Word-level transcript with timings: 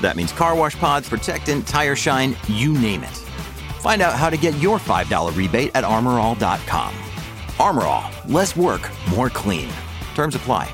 That 0.00 0.16
means 0.16 0.32
car 0.32 0.56
wash 0.56 0.76
pods, 0.78 1.08
protectant, 1.08 1.66
tire 1.66 1.96
shine, 1.96 2.36
you 2.48 2.72
name 2.72 3.02
it. 3.02 3.16
Find 3.80 4.02
out 4.02 4.14
how 4.14 4.30
to 4.30 4.36
get 4.36 4.54
your 4.60 4.78
$5 4.78 5.36
rebate 5.36 5.70
at 5.74 5.84
armorall.com. 5.84 6.92
Armorall, 7.58 8.10
less 8.26 8.56
work, 8.56 8.90
more 9.14 9.30
clean. 9.30 9.68
Terms 10.14 10.34
apply. 10.34 10.68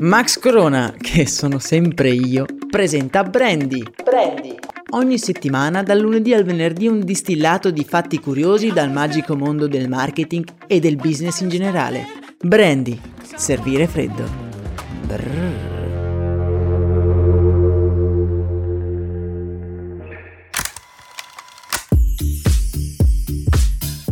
Max 0.00 0.38
Corona, 0.38 0.94
che 0.98 1.26
sono 1.26 1.58
sempre 1.58 2.10
io, 2.10 2.44
presenta 2.68 3.22
Brandy. 3.22 3.82
Brandy. 4.04 4.54
Ogni 4.90 5.18
settimana, 5.18 5.82
dal 5.82 5.98
lunedì 5.98 6.34
al 6.34 6.44
venerdì, 6.44 6.86
un 6.86 7.00
distillato 7.00 7.70
di 7.70 7.82
fatti 7.82 8.20
curiosi 8.20 8.72
dal 8.72 8.92
magico 8.92 9.36
mondo 9.36 9.66
del 9.66 9.88
marketing 9.88 10.44
e 10.66 10.80
del 10.80 10.96
business 10.96 11.40
in 11.40 11.48
generale. 11.48 12.06
Brandy. 12.38 13.00
Servire 13.36 13.86
freddo. 13.86 14.28
Brrr. 15.06 15.75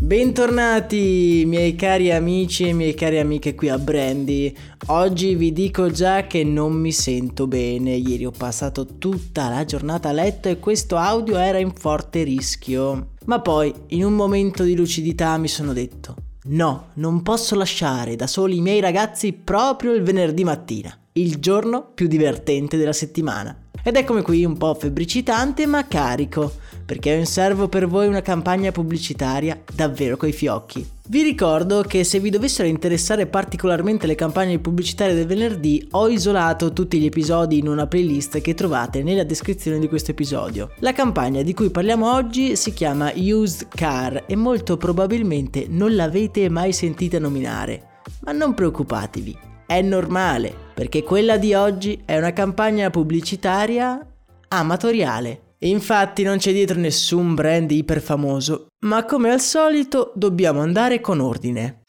Bentornati 0.05 1.45
miei 1.47 1.75
cari 1.77 2.13
amici 2.13 2.69
e 2.69 2.75
miei 2.75 2.93
cari 2.93 3.19
amiche 3.19 3.55
qui 3.55 3.71
a 3.71 3.79
Brandy. 3.79 4.55
Oggi 4.89 5.35
vi 5.35 5.51
dico 5.51 5.91
già 5.91 6.27
che 6.27 6.45
non 6.45 6.75
mi 6.75 6.93
sento 6.93 7.47
bene. 7.47 7.95
Ieri 7.95 8.27
ho 8.27 8.31
passato 8.31 8.99
tutta 8.99 9.49
la 9.49 9.65
giornata 9.65 10.11
a 10.11 10.13
letto 10.13 10.51
e 10.51 10.59
questo 10.59 10.97
audio 10.97 11.39
era 11.39 11.57
in 11.57 11.73
forte 11.73 12.23
rischio. 12.23 13.13
Ma 13.25 13.41
poi, 13.41 13.73
in 13.89 14.05
un 14.05 14.13
momento 14.13 14.63
di 14.63 14.77
lucidità, 14.77 15.39
mi 15.39 15.49
sono 15.49 15.73
detto: 15.73 16.17
no, 16.49 16.89
non 16.97 17.23
posso 17.23 17.55
lasciare 17.55 18.15
da 18.15 18.27
soli 18.27 18.59
i 18.59 18.61
miei 18.61 18.81
ragazzi 18.81 19.33
proprio 19.33 19.95
il 19.95 20.03
venerdì 20.03 20.45
mattina, 20.45 20.95
il 21.13 21.39
giorno 21.39 21.93
più 21.95 22.09
divertente 22.09 22.77
della 22.77 22.93
settimana. 22.93 23.59
Ed 23.87 23.97
eccomi 23.97 24.23
qui 24.23 24.47
un 24.47 24.57
po' 24.57 24.73
febbricitante 24.73 25.67
ma 25.67 25.87
carico 25.87 26.51
perché 26.87 27.15
ho 27.15 27.19
in 27.19 27.27
serbo 27.27 27.69
per 27.69 27.87
voi 27.87 28.07
una 28.07 28.23
campagna 28.23 28.73
pubblicitaria 28.73 29.61
davvero 29.75 30.17
coi 30.17 30.33
fiocchi. 30.33 30.89
Vi 31.07 31.23
ricordo 31.23 31.83
che 31.83 32.03
se 32.03 32.19
vi 32.19 32.31
dovessero 32.31 32.67
interessare 32.67 33.27
particolarmente 33.27 34.07
le 34.07 34.15
campagne 34.15 34.59
pubblicitarie 34.59 35.15
del 35.15 35.27
venerdì, 35.27 35.87
ho 35.91 36.09
isolato 36.09 36.73
tutti 36.73 36.99
gli 36.99 37.05
episodi 37.05 37.59
in 37.59 37.69
una 37.69 37.87
playlist 37.87 38.41
che 38.41 38.55
trovate 38.55 39.03
nella 39.03 39.23
descrizione 39.23 39.79
di 39.79 39.89
questo 39.89 40.13
episodio. 40.13 40.71
La 40.79 40.95
campagna 40.95 41.43
di 41.43 41.53
cui 41.53 41.69
parliamo 41.69 42.11
oggi 42.11 42.57
si 42.57 42.73
chiama 42.73 43.13
Used 43.15 43.69
Car 43.69 44.25
e 44.27 44.35
molto 44.35 44.79
probabilmente 44.79 45.67
non 45.69 45.95
l'avete 45.95 46.49
mai 46.49 46.73
sentita 46.73 47.19
nominare. 47.19 48.01
Ma 48.21 48.33
non 48.33 48.55
preoccupatevi, 48.55 49.53
è 49.67 49.81
normale, 49.83 50.55
perché 50.75 51.03
quella 51.03 51.37
di 51.37 51.55
oggi 51.55 52.03
è 52.05 52.17
una 52.17 52.33
campagna 52.33 52.91
pubblicitaria 52.91 54.07
amatoriale. 54.49 55.41
Infatti 55.65 56.23
non 56.23 56.37
c'è 56.37 56.53
dietro 56.53 56.79
nessun 56.79 57.35
brand 57.35 57.71
iperfamoso, 57.71 58.67
ma 58.87 59.05
come 59.05 59.31
al 59.31 59.41
solito 59.41 60.13
dobbiamo 60.15 60.61
andare 60.61 61.01
con 61.01 61.21
ordine. 61.21 61.84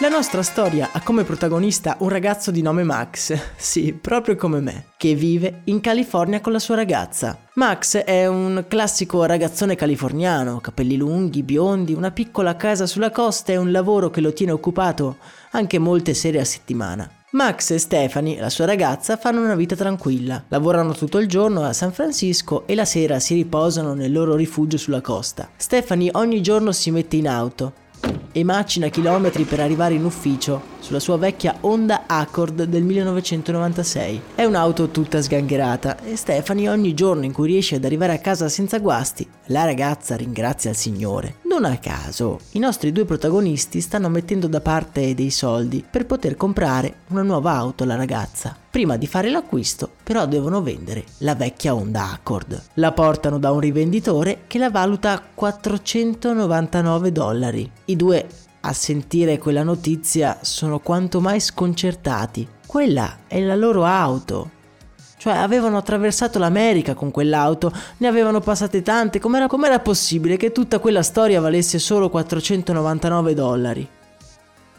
La 0.00 0.08
nostra 0.08 0.42
storia 0.42 0.92
ha 0.92 1.02
come 1.02 1.24
protagonista 1.24 1.96
un 1.98 2.08
ragazzo 2.08 2.50
di 2.50 2.62
nome 2.62 2.84
Max, 2.84 3.38
sì, 3.56 3.92
proprio 3.92 4.34
come 4.34 4.58
me, 4.60 4.86
che 4.96 5.14
vive 5.14 5.60
in 5.64 5.80
California 5.80 6.40
con 6.40 6.52
la 6.52 6.58
sua 6.58 6.74
ragazza. 6.74 7.38
Max 7.56 7.98
è 7.98 8.26
un 8.26 8.64
classico 8.66 9.22
ragazzone 9.24 9.74
californiano, 9.74 10.58
capelli 10.60 10.96
lunghi, 10.96 11.42
biondi, 11.42 11.92
una 11.92 12.12
piccola 12.12 12.56
casa 12.56 12.86
sulla 12.86 13.10
costa 13.10 13.52
e 13.52 13.58
un 13.58 13.70
lavoro 13.70 14.08
che 14.08 14.22
lo 14.22 14.32
tiene 14.32 14.52
occupato 14.52 15.18
anche 15.50 15.78
molte 15.78 16.14
sere 16.14 16.40
a 16.40 16.46
settimana. 16.46 17.06
Max 17.32 17.70
e 17.72 17.78
Stephanie, 17.78 18.40
la 18.40 18.48
sua 18.48 18.64
ragazza, 18.64 19.18
fanno 19.18 19.42
una 19.42 19.54
vita 19.54 19.76
tranquilla. 19.76 20.42
Lavorano 20.48 20.94
tutto 20.94 21.18
il 21.18 21.28
giorno 21.28 21.62
a 21.62 21.74
San 21.74 21.92
Francisco 21.92 22.66
e 22.66 22.74
la 22.74 22.86
sera 22.86 23.20
si 23.20 23.34
riposano 23.34 23.92
nel 23.92 24.12
loro 24.12 24.34
rifugio 24.34 24.78
sulla 24.78 25.02
costa. 25.02 25.50
Stephanie 25.58 26.08
ogni 26.14 26.40
giorno 26.40 26.72
si 26.72 26.90
mette 26.90 27.16
in 27.16 27.28
auto 27.28 27.88
e 28.32 28.44
macina 28.44 28.88
chilometri 28.88 29.44
per 29.44 29.60
arrivare 29.60 29.94
in 29.94 30.04
ufficio 30.04 30.69
sulla 30.80 30.98
sua 30.98 31.16
vecchia 31.16 31.56
Honda 31.60 32.02
Accord 32.06 32.64
del 32.64 32.82
1996. 32.82 34.22
È 34.34 34.44
un'auto 34.44 34.88
tutta 34.88 35.22
sgangherata 35.22 36.02
e 36.02 36.16
Stephanie 36.16 36.68
ogni 36.68 36.94
giorno 36.94 37.24
in 37.24 37.32
cui 37.32 37.46
riesce 37.46 37.76
ad 37.76 37.84
arrivare 37.84 38.14
a 38.14 38.18
casa 38.18 38.48
senza 38.48 38.78
guasti, 38.78 39.28
la 39.46 39.64
ragazza 39.64 40.16
ringrazia 40.16 40.70
il 40.70 40.76
Signore. 40.76 41.36
Non 41.44 41.64
a 41.64 41.76
caso, 41.78 42.40
i 42.52 42.58
nostri 42.58 42.92
due 42.92 43.04
protagonisti 43.04 43.80
stanno 43.80 44.08
mettendo 44.08 44.46
da 44.46 44.60
parte 44.60 45.14
dei 45.14 45.30
soldi 45.30 45.84
per 45.88 46.06
poter 46.06 46.36
comprare 46.36 46.94
una 47.08 47.22
nuova 47.22 47.52
auto 47.52 47.84
alla 47.84 47.96
ragazza. 47.96 48.56
Prima 48.70 48.96
di 48.96 49.08
fare 49.08 49.30
l'acquisto, 49.30 49.90
però 50.04 50.26
devono 50.26 50.62
vendere 50.62 51.04
la 51.18 51.34
vecchia 51.34 51.74
Honda 51.74 52.12
Accord. 52.12 52.62
La 52.74 52.92
portano 52.92 53.38
da 53.38 53.50
un 53.50 53.58
rivenditore 53.58 54.42
che 54.46 54.58
la 54.58 54.70
valuta 54.70 55.12
a 55.12 55.22
499 55.34 57.10
dollari. 57.10 57.70
I 57.86 57.96
due 57.96 58.26
a 58.62 58.72
sentire 58.72 59.38
quella 59.38 59.62
notizia 59.62 60.38
sono 60.42 60.80
quanto 60.80 61.20
mai 61.20 61.40
sconcertati. 61.40 62.46
Quella 62.66 63.20
è 63.26 63.40
la 63.40 63.56
loro 63.56 63.84
auto. 63.84 64.58
Cioè 65.16 65.34
avevano 65.34 65.76
attraversato 65.76 66.38
l'America 66.38 66.94
con 66.94 67.10
quell'auto, 67.10 67.72
ne 67.98 68.06
avevano 68.06 68.40
passate 68.40 68.80
tante, 68.80 69.18
com'era, 69.18 69.48
com'era 69.48 69.78
possibile 69.80 70.36
che 70.36 70.50
tutta 70.50 70.78
quella 70.78 71.02
storia 71.02 71.40
valesse 71.40 71.78
solo 71.78 72.08
499 72.08 73.34
dollari? 73.34 73.88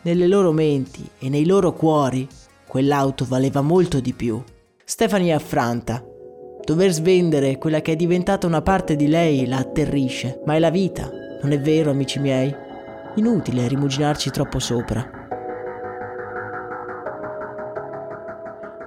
Nelle 0.04 0.28
loro 0.28 0.52
menti 0.52 1.08
e 1.20 1.30
nei 1.30 1.46
loro 1.46 1.74
cuori 1.74 2.28
quell'auto 2.68 3.26
valeva 3.28 3.62
molto 3.62 4.00
di 4.00 4.14
più. 4.14 4.42
Stephanie 4.84 5.32
è 5.32 5.36
affranta. 5.36 6.04
Dover 6.64 6.92
svendere 6.92 7.58
quella 7.58 7.82
che 7.82 7.92
è 7.92 7.96
diventata 7.96 8.48
una 8.48 8.62
parte 8.62 8.96
di 8.96 9.08
lei 9.08 9.46
la 9.46 9.58
atterrisce, 9.58 10.42
ma 10.46 10.56
è 10.56 10.60
la 10.60 10.72
vita, 10.72 11.10
non 11.44 11.52
è 11.52 11.60
vero 11.60 11.92
amici 11.92 12.18
miei? 12.18 12.70
Inutile 13.16 13.68
rimuginarci 13.68 14.30
troppo 14.30 14.60
sopra. 14.60 15.20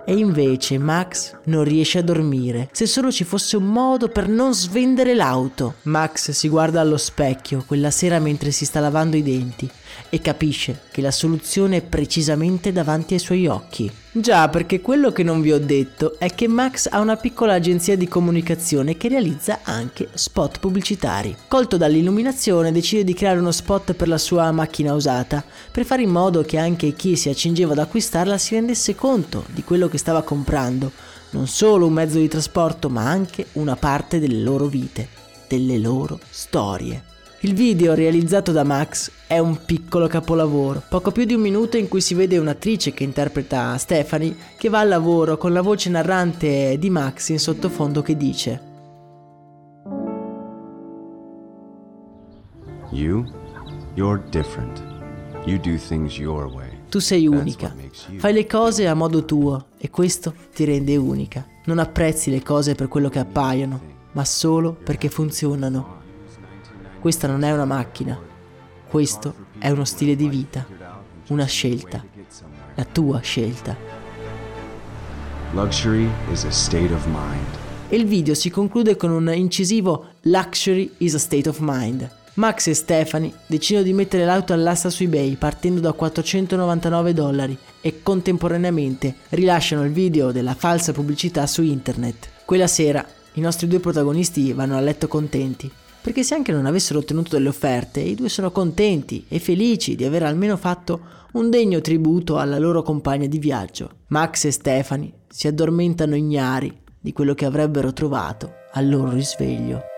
E 0.06 0.16
invece 0.16 0.78
Max 0.78 1.36
non 1.44 1.64
riesce 1.64 1.98
a 1.98 2.02
dormire. 2.02 2.68
Se 2.72 2.86
solo 2.86 3.10
ci 3.10 3.24
fosse 3.24 3.56
un 3.56 3.64
modo 3.64 4.08
per 4.08 4.28
non 4.28 4.54
svendere 4.54 5.14
l'auto. 5.14 5.74
Max 5.82 6.30
si 6.30 6.48
guarda 6.48 6.80
allo 6.80 6.96
specchio 6.96 7.64
quella 7.66 7.90
sera 7.90 8.18
mentre 8.18 8.50
si 8.50 8.64
sta 8.64 8.80
lavando 8.80 9.16
i 9.16 9.22
denti 9.22 9.70
e 10.08 10.20
capisce 10.20 10.82
che 10.90 11.00
la 11.00 11.10
soluzione 11.10 11.78
è 11.78 11.82
precisamente 11.82 12.72
davanti 12.72 13.14
ai 13.14 13.20
suoi 13.20 13.46
occhi. 13.46 13.90
Già, 14.16 14.48
perché 14.48 14.80
quello 14.80 15.10
che 15.10 15.24
non 15.24 15.40
vi 15.40 15.50
ho 15.50 15.58
detto 15.58 16.16
è 16.18 16.32
che 16.32 16.46
Max 16.46 16.86
ha 16.88 17.00
una 17.00 17.16
piccola 17.16 17.54
agenzia 17.54 17.96
di 17.96 18.06
comunicazione 18.06 18.96
che 18.96 19.08
realizza 19.08 19.60
anche 19.64 20.08
spot 20.14 20.60
pubblicitari. 20.60 21.34
Colto 21.48 21.76
dall'illuminazione 21.76 22.70
decide 22.70 23.02
di 23.02 23.12
creare 23.12 23.40
uno 23.40 23.50
spot 23.50 23.94
per 23.94 24.06
la 24.06 24.18
sua 24.18 24.52
macchina 24.52 24.94
usata, 24.94 25.44
per 25.72 25.84
fare 25.84 26.02
in 26.02 26.10
modo 26.10 26.42
che 26.42 26.58
anche 26.58 26.92
chi 26.92 27.16
si 27.16 27.28
accingeva 27.28 27.72
ad 27.72 27.80
acquistarla 27.80 28.38
si 28.38 28.54
rendesse 28.54 28.94
conto 28.94 29.46
di 29.52 29.64
quello 29.64 29.88
che 29.88 29.98
stava 29.98 30.22
comprando, 30.22 30.92
non 31.30 31.48
solo 31.48 31.86
un 31.86 31.92
mezzo 31.92 32.18
di 32.18 32.28
trasporto 32.28 32.88
ma 32.88 33.08
anche 33.08 33.46
una 33.54 33.74
parte 33.74 34.20
delle 34.20 34.40
loro 34.40 34.66
vite, 34.66 35.08
delle 35.48 35.78
loro 35.78 36.20
storie. 36.30 37.13
Il 37.44 37.52
video 37.52 37.92
realizzato 37.92 38.52
da 38.52 38.64
Max 38.64 39.10
è 39.26 39.38
un 39.38 39.66
piccolo 39.66 40.06
capolavoro, 40.06 40.82
poco 40.88 41.12
più 41.12 41.26
di 41.26 41.34
un 41.34 41.42
minuto 41.42 41.76
in 41.76 41.88
cui 41.88 42.00
si 42.00 42.14
vede 42.14 42.38
un'attrice 42.38 42.94
che 42.94 43.04
interpreta 43.04 43.76
Stephanie 43.76 44.34
che 44.56 44.70
va 44.70 44.78
al 44.78 44.88
lavoro 44.88 45.36
con 45.36 45.52
la 45.52 45.60
voce 45.60 45.90
narrante 45.90 46.78
di 46.78 46.88
Max 46.88 47.28
in 47.28 47.38
sottofondo 47.38 48.00
che 48.00 48.16
dice 48.16 48.62
You, 52.92 53.26
you're 53.92 54.22
different. 54.30 54.82
You 55.44 55.58
do 55.58 55.76
things 55.76 56.16
your 56.16 56.46
way. 56.46 56.70
Tu 56.88 56.98
sei 56.98 57.26
unica, 57.26 57.74
fai 58.16 58.32
le 58.32 58.46
cose 58.46 58.86
a 58.86 58.94
modo 58.94 59.26
tuo 59.26 59.66
e 59.76 59.90
questo 59.90 60.32
ti 60.54 60.64
rende 60.64 60.96
unica. 60.96 61.46
Non 61.66 61.78
apprezzi 61.78 62.30
le 62.30 62.42
cose 62.42 62.74
per 62.74 62.88
quello 62.88 63.10
che 63.10 63.18
appaiono, 63.18 63.78
ma 64.12 64.24
solo 64.24 64.72
perché 64.72 65.10
funzionano. 65.10 66.03
Questa 67.04 67.26
non 67.26 67.42
è 67.42 67.52
una 67.52 67.66
macchina, 67.66 68.18
questo 68.88 69.34
è 69.58 69.68
uno 69.68 69.84
stile 69.84 70.16
di 70.16 70.26
vita, 70.26 70.66
una 71.28 71.44
scelta, 71.44 72.02
la 72.74 72.84
tua 72.86 73.20
scelta. 73.20 73.76
Luxury 75.52 76.08
is 76.32 76.44
a 76.44 76.50
state 76.50 76.94
of 76.94 77.04
mind. 77.04 77.58
E 77.90 77.96
il 77.96 78.06
video 78.06 78.32
si 78.32 78.48
conclude 78.48 78.96
con 78.96 79.10
un 79.10 79.30
incisivo 79.34 80.12
Luxury 80.22 80.94
is 80.96 81.12
a 81.12 81.18
state 81.18 81.46
of 81.46 81.58
mind. 81.60 82.10
Max 82.36 82.68
e 82.68 82.74
Stephanie 82.74 83.34
decidono 83.48 83.84
di 83.84 83.92
mettere 83.92 84.24
l'auto 84.24 84.54
all'asta 84.54 84.88
su 84.88 85.02
eBay 85.02 85.36
partendo 85.36 85.82
da 85.82 85.92
499 85.92 87.12
dollari 87.12 87.58
e 87.82 88.02
contemporaneamente 88.02 89.16
rilasciano 89.28 89.84
il 89.84 89.92
video 89.92 90.32
della 90.32 90.54
falsa 90.54 90.92
pubblicità 90.92 91.46
su 91.46 91.60
internet. 91.60 92.30
Quella 92.46 92.66
sera 92.66 93.06
i 93.34 93.42
nostri 93.42 93.66
due 93.66 93.80
protagonisti 93.80 94.54
vanno 94.54 94.78
a 94.78 94.80
letto 94.80 95.06
contenti, 95.06 95.70
perché 96.04 96.22
se 96.22 96.34
anche 96.34 96.52
non 96.52 96.66
avessero 96.66 96.98
ottenuto 96.98 97.30
delle 97.30 97.48
offerte, 97.48 98.00
i 98.00 98.14
due 98.14 98.28
sono 98.28 98.50
contenti 98.50 99.24
e 99.26 99.38
felici 99.38 99.96
di 99.96 100.04
aver 100.04 100.24
almeno 100.24 100.58
fatto 100.58 101.00
un 101.32 101.48
degno 101.48 101.80
tributo 101.80 102.36
alla 102.36 102.58
loro 102.58 102.82
compagna 102.82 103.26
di 103.26 103.38
viaggio. 103.38 104.00
Max 104.08 104.44
e 104.44 104.50
Stephanie 104.50 105.12
si 105.30 105.46
addormentano 105.46 106.14
ignari 106.14 106.70
di 107.00 107.14
quello 107.14 107.32
che 107.32 107.46
avrebbero 107.46 107.94
trovato 107.94 108.52
al 108.72 108.86
loro 108.86 109.12
risveglio. 109.12 109.93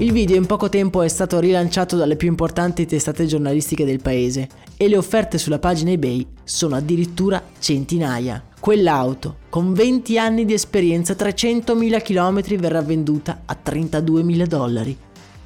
Il 0.00 0.12
video 0.12 0.36
in 0.36 0.46
poco 0.46 0.68
tempo 0.68 1.02
è 1.02 1.08
stato 1.08 1.40
rilanciato 1.40 1.96
dalle 1.96 2.14
più 2.14 2.28
importanti 2.28 2.86
testate 2.86 3.26
giornalistiche 3.26 3.84
del 3.84 4.00
paese 4.00 4.48
e 4.76 4.86
le 4.86 4.96
offerte 4.96 5.38
sulla 5.38 5.58
pagina 5.58 5.90
eBay 5.90 6.24
sono 6.44 6.76
addirittura 6.76 7.42
centinaia. 7.58 8.44
Quell'auto, 8.60 9.38
con 9.48 9.72
20 9.72 10.16
anni 10.16 10.44
di 10.44 10.52
esperienza, 10.52 11.14
300.000 11.14 12.00
km, 12.00 12.56
verrà 12.60 12.80
venduta 12.80 13.42
a 13.44 13.58
32.000 13.60 14.46
dollari, 14.46 14.96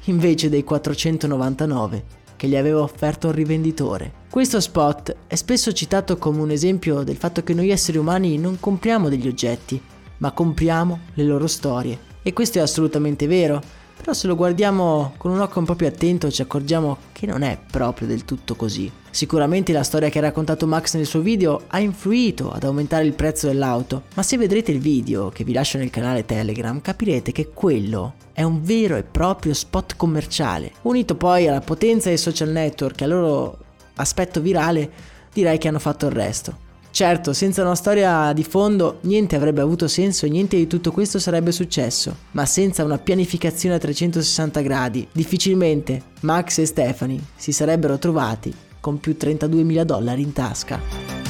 invece 0.03 0.49
dei 0.49 0.63
499 0.63 2.03
che 2.35 2.47
gli 2.47 2.55
aveva 2.55 2.81
offerto 2.81 3.29
un 3.29 3.33
rivenditore. 3.33 4.11
Questo 4.29 4.59
spot 4.59 5.15
è 5.25 5.33
spesso 5.33 5.71
citato 5.71 6.17
come 6.17 6.41
un 6.41 6.51
esempio 6.51 7.01
del 7.01 7.17
fatto 7.17 7.41
che 7.41 7.55
noi 7.55 7.71
esseri 7.71 7.97
umani 7.97 8.37
non 8.37 8.59
compriamo 8.59 9.09
degli 9.09 9.27
oggetti, 9.27 9.81
ma 10.17 10.31
compriamo 10.31 10.99
le 11.15 11.23
loro 11.23 11.47
storie. 11.47 12.11
E 12.21 12.33
questo 12.33 12.59
è 12.59 12.61
assolutamente 12.61 13.25
vero 13.25 13.81
però 14.03 14.11
se 14.11 14.27
lo 14.27 14.35
guardiamo 14.35 15.13
con 15.15 15.31
un 15.31 15.39
occhio 15.39 15.61
un 15.61 15.65
po' 15.65 15.75
più 15.75 15.87
attento 15.87 16.29
ci 16.29 16.41
accorgiamo 16.41 16.97
che 17.13 17.25
non 17.25 17.41
è 17.41 17.57
proprio 17.71 18.05
del 18.05 18.25
tutto 18.25 18.53
così. 18.53 18.91
Sicuramente 19.09 19.71
la 19.71 19.83
storia 19.83 20.09
che 20.09 20.17
ha 20.17 20.23
raccontato 20.23 20.67
Max 20.67 20.95
nel 20.95 21.05
suo 21.05 21.21
video 21.21 21.61
ha 21.67 21.79
influito 21.79 22.51
ad 22.51 22.65
aumentare 22.65 23.05
il 23.05 23.13
prezzo 23.13 23.47
dell'auto, 23.47 24.03
ma 24.15 24.21
se 24.21 24.35
vedrete 24.35 24.73
il 24.73 24.79
video 24.79 25.29
che 25.29 25.45
vi 25.45 25.53
lascio 25.53 25.77
nel 25.77 25.89
canale 25.89 26.25
Telegram 26.25 26.81
capirete 26.81 27.31
che 27.31 27.51
quello 27.53 28.15
è 28.33 28.43
un 28.43 28.61
vero 28.61 28.97
e 28.97 29.03
proprio 29.03 29.53
spot 29.53 29.95
commerciale, 29.95 30.73
unito 30.81 31.15
poi 31.15 31.47
alla 31.47 31.61
potenza 31.61 32.09
dei 32.09 32.17
social 32.17 32.49
network 32.49 32.99
e 32.99 33.03
al 33.05 33.09
loro 33.09 33.57
aspetto 33.95 34.41
virale, 34.41 34.91
direi 35.31 35.57
che 35.57 35.69
hanno 35.69 35.79
fatto 35.79 36.07
il 36.07 36.11
resto. 36.11 36.62
Certo, 36.93 37.33
senza 37.33 37.63
una 37.63 37.73
storia 37.73 38.33
di 38.33 38.43
fondo 38.43 38.99
niente 39.01 39.35
avrebbe 39.35 39.61
avuto 39.61 39.87
senso 39.87 40.27
e 40.27 40.29
niente 40.29 40.57
di 40.57 40.67
tutto 40.67 40.91
questo 40.91 41.17
sarebbe 41.17 41.51
successo, 41.51 42.15
ma 42.33 42.45
senza 42.45 42.83
una 42.83 42.99
pianificazione 42.99 43.73
a 43.73 43.79
360 43.79 44.61
gradi, 44.61 45.07
difficilmente 45.11 46.03
Max 46.19 46.59
e 46.59 46.67
Stephanie 46.67 47.19
si 47.35 47.51
sarebbero 47.51 47.97
trovati 47.97 48.53
con 48.79 48.99
più 48.99 49.17
32 49.17 49.85
dollari 49.85 50.21
in 50.21 50.33
tasca. 50.33 51.22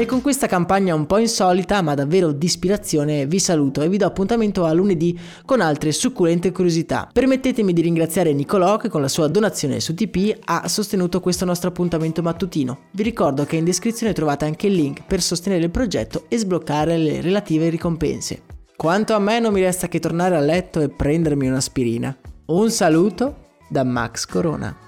E 0.00 0.06
con 0.06 0.22
questa 0.22 0.46
campagna 0.46 0.94
un 0.94 1.06
po' 1.06 1.18
insolita 1.18 1.82
ma 1.82 1.94
davvero 1.94 2.30
di 2.30 2.46
ispirazione 2.46 3.26
vi 3.26 3.40
saluto 3.40 3.82
e 3.82 3.88
vi 3.88 3.96
do 3.96 4.06
appuntamento 4.06 4.64
a 4.64 4.72
lunedì 4.72 5.18
con 5.44 5.60
altre 5.60 5.90
succulente 5.90 6.52
curiosità. 6.52 7.10
Permettetemi 7.12 7.72
di 7.72 7.80
ringraziare 7.80 8.32
Nicolò 8.32 8.76
che 8.76 8.88
con 8.88 9.00
la 9.00 9.08
sua 9.08 9.26
donazione 9.26 9.80
su 9.80 9.94
TP 9.94 10.38
ha 10.44 10.68
sostenuto 10.68 11.18
questo 11.18 11.44
nostro 11.44 11.70
appuntamento 11.70 12.22
mattutino. 12.22 12.82
Vi 12.92 13.02
ricordo 13.02 13.44
che 13.44 13.56
in 13.56 13.64
descrizione 13.64 14.12
trovate 14.12 14.44
anche 14.44 14.68
il 14.68 14.74
link 14.74 15.02
per 15.04 15.20
sostenere 15.20 15.64
il 15.64 15.70
progetto 15.70 16.26
e 16.28 16.38
sbloccare 16.38 16.96
le 16.96 17.20
relative 17.20 17.68
ricompense. 17.68 18.42
Quanto 18.76 19.14
a 19.14 19.18
me 19.18 19.40
non 19.40 19.52
mi 19.52 19.62
resta 19.62 19.88
che 19.88 19.98
tornare 19.98 20.36
a 20.36 20.40
letto 20.40 20.80
e 20.80 20.90
prendermi 20.90 21.48
un'aspirina. 21.48 22.16
Un 22.46 22.70
saluto 22.70 23.46
da 23.68 23.82
Max 23.82 24.26
Corona. 24.26 24.87